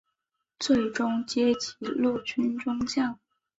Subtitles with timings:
[0.57, 3.19] 最终阶级陆军中将。